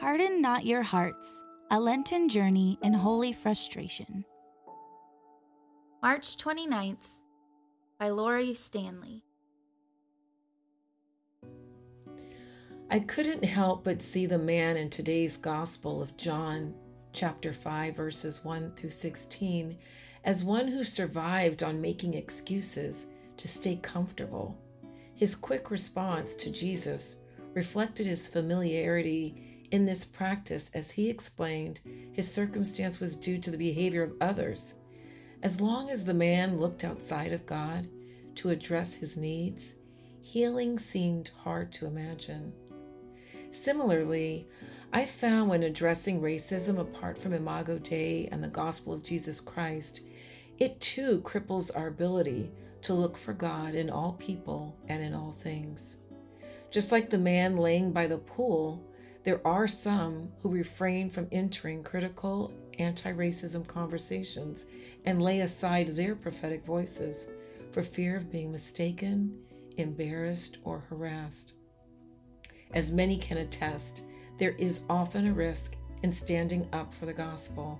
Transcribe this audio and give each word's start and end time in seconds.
Harden 0.00 0.40
Not 0.40 0.64
Your 0.64 0.82
Hearts 0.82 1.44
A 1.70 1.78
Lenten 1.78 2.30
Journey 2.30 2.78
in 2.82 2.94
Holy 2.94 3.34
Frustration. 3.34 4.24
March 6.02 6.38
29th 6.38 7.06
by 7.98 8.08
Lori 8.08 8.54
Stanley. 8.54 9.22
I 12.90 13.00
couldn't 13.00 13.44
help 13.44 13.84
but 13.84 14.00
see 14.00 14.24
the 14.24 14.38
man 14.38 14.78
in 14.78 14.88
today's 14.88 15.36
Gospel 15.36 16.00
of 16.00 16.16
John, 16.16 16.72
chapter 17.12 17.52
5, 17.52 17.94
verses 17.94 18.42
1 18.42 18.72
through 18.76 18.88
16, 18.88 19.76
as 20.24 20.42
one 20.42 20.66
who 20.66 20.82
survived 20.82 21.62
on 21.62 21.78
making 21.78 22.14
excuses 22.14 23.06
to 23.36 23.46
stay 23.46 23.76
comfortable. 23.76 24.56
His 25.14 25.34
quick 25.34 25.70
response 25.70 26.34
to 26.36 26.50
Jesus 26.50 27.18
reflected 27.52 28.06
his 28.06 28.26
familiarity 28.26 29.49
in 29.70 29.86
this 29.86 30.04
practice, 30.04 30.70
as 30.74 30.90
he 30.90 31.08
explained, 31.08 31.80
his 32.12 32.30
circumstance 32.30 32.98
was 33.00 33.16
due 33.16 33.38
to 33.38 33.50
the 33.50 33.58
behavior 33.58 34.02
of 34.02 34.14
others. 34.20 34.74
As 35.42 35.60
long 35.60 35.90
as 35.90 36.04
the 36.04 36.14
man 36.14 36.58
looked 36.58 36.84
outside 36.84 37.32
of 37.32 37.46
God 37.46 37.88
to 38.36 38.50
address 38.50 38.94
his 38.94 39.16
needs, 39.16 39.74
healing 40.20 40.78
seemed 40.78 41.30
hard 41.42 41.72
to 41.72 41.86
imagine. 41.86 42.52
Similarly, 43.50 44.48
I 44.92 45.06
found 45.06 45.48
when 45.48 45.62
addressing 45.62 46.20
racism 46.20 46.78
apart 46.78 47.16
from 47.16 47.32
Imago 47.32 47.78
Dei 47.78 48.28
and 48.32 48.42
the 48.42 48.48
gospel 48.48 48.92
of 48.92 49.02
Jesus 49.02 49.40
Christ, 49.40 50.02
it 50.58 50.80
too 50.80 51.20
cripples 51.24 51.70
our 51.74 51.86
ability 51.86 52.50
to 52.82 52.94
look 52.94 53.16
for 53.16 53.32
God 53.32 53.74
in 53.74 53.88
all 53.88 54.14
people 54.14 54.76
and 54.88 55.02
in 55.02 55.14
all 55.14 55.32
things. 55.32 55.98
Just 56.70 56.92
like 56.92 57.08
the 57.08 57.18
man 57.18 57.56
laying 57.56 57.92
by 57.92 58.06
the 58.06 58.18
pool, 58.18 58.84
there 59.22 59.46
are 59.46 59.68
some 59.68 60.30
who 60.40 60.48
refrain 60.48 61.10
from 61.10 61.28
entering 61.30 61.82
critical 61.82 62.52
anti 62.78 63.12
racism 63.12 63.66
conversations 63.66 64.66
and 65.04 65.22
lay 65.22 65.40
aside 65.40 65.88
their 65.88 66.14
prophetic 66.14 66.64
voices 66.64 67.26
for 67.70 67.82
fear 67.82 68.16
of 68.16 68.32
being 68.32 68.50
mistaken, 68.50 69.38
embarrassed, 69.76 70.58
or 70.64 70.80
harassed. 70.88 71.54
As 72.72 72.92
many 72.92 73.18
can 73.18 73.38
attest, 73.38 74.02
there 74.38 74.52
is 74.52 74.84
often 74.88 75.26
a 75.26 75.32
risk 75.32 75.76
in 76.02 76.12
standing 76.12 76.66
up 76.72 76.94
for 76.94 77.04
the 77.04 77.12
gospel. 77.12 77.78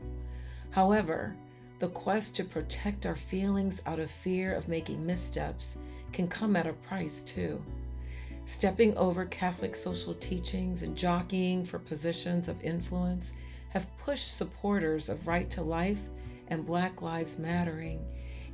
However, 0.70 1.34
the 1.78 1.88
quest 1.88 2.36
to 2.36 2.44
protect 2.44 3.06
our 3.06 3.16
feelings 3.16 3.82
out 3.86 3.98
of 3.98 4.10
fear 4.10 4.54
of 4.54 4.68
making 4.68 5.04
missteps 5.04 5.78
can 6.12 6.28
come 6.28 6.54
at 6.54 6.66
a 6.66 6.74
price 6.74 7.22
too 7.22 7.64
stepping 8.44 8.96
over 8.96 9.24
Catholic 9.26 9.74
social 9.74 10.14
teachings 10.14 10.82
and 10.82 10.96
jockeying 10.96 11.64
for 11.64 11.78
positions 11.78 12.48
of 12.48 12.62
influence 12.62 13.34
have 13.70 13.86
pushed 13.98 14.36
supporters 14.36 15.08
of 15.08 15.26
right 15.26 15.48
to 15.50 15.62
life 15.62 16.00
and 16.48 16.66
Black 16.66 17.02
Lives 17.02 17.38
Mattering 17.38 18.04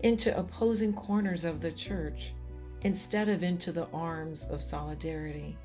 into 0.00 0.36
opposing 0.36 0.92
corners 0.92 1.44
of 1.44 1.60
the 1.60 1.72
church 1.72 2.32
instead 2.82 3.28
of 3.28 3.42
into 3.42 3.72
the 3.72 3.88
arms 3.92 4.44
of 4.50 4.60
solidarity. 4.60 5.56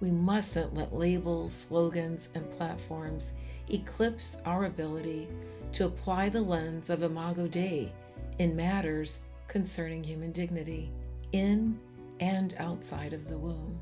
We 0.00 0.10
mustn't 0.10 0.74
let 0.74 0.94
labels, 0.94 1.52
slogans, 1.52 2.28
and 2.34 2.50
platforms 2.52 3.32
eclipse 3.68 4.38
our 4.46 4.64
ability 4.64 5.28
to 5.72 5.86
apply 5.86 6.28
the 6.28 6.40
lens 6.40 6.88
of 6.90 7.02
Imago 7.02 7.46
Dei 7.46 7.92
in 8.38 8.56
matters 8.56 9.20
concerning 9.48 10.02
human 10.02 10.32
dignity 10.32 10.90
in 11.32 11.78
and 12.20 12.54
outside 12.58 13.12
of 13.12 13.28
the 13.28 13.38
womb. 13.38 13.78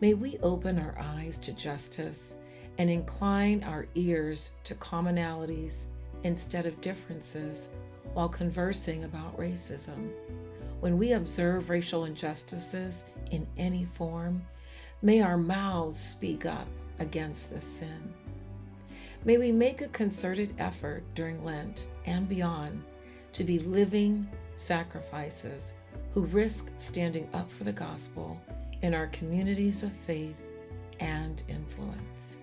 May 0.00 0.14
we 0.14 0.38
open 0.38 0.78
our 0.78 0.96
eyes 0.98 1.36
to 1.38 1.52
justice 1.52 2.36
and 2.78 2.88
incline 2.88 3.64
our 3.64 3.86
ears 3.96 4.52
to 4.64 4.74
commonalities 4.76 5.86
instead 6.22 6.66
of 6.66 6.80
differences 6.80 7.70
while 8.14 8.28
conversing 8.28 9.04
about 9.04 9.36
racism. 9.36 10.10
When 10.80 10.96
we 10.96 11.12
observe 11.12 11.70
racial 11.70 12.04
injustices 12.04 13.04
in 13.32 13.46
any 13.56 13.84
form, 13.84 14.42
may 15.02 15.20
our 15.20 15.36
mouths 15.36 16.00
speak 16.00 16.46
up 16.46 16.68
against 17.00 17.50
this 17.50 17.64
sin. 17.64 18.14
May 19.24 19.36
we 19.36 19.50
make 19.50 19.82
a 19.82 19.88
concerted 19.88 20.54
effort 20.58 21.02
during 21.16 21.44
Lent 21.44 21.88
and 22.06 22.28
beyond 22.28 22.84
to 23.32 23.42
be 23.42 23.58
living 23.58 24.28
sacrifices 24.54 25.74
who 26.12 26.22
risk 26.26 26.70
standing 26.76 27.28
up 27.34 27.50
for 27.50 27.64
the 27.64 27.72
gospel 27.72 28.40
in 28.82 28.94
our 28.94 29.08
communities 29.08 29.82
of 29.82 29.92
faith 29.92 30.42
and 31.00 31.42
influence. 31.48 32.38